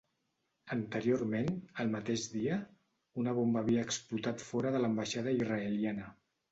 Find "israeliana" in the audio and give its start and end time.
5.45-6.15